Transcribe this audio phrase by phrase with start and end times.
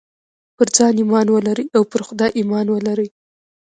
[0.55, 3.07] پر ځان ايمان ولرئ او پر خدای ايمان ولرئ.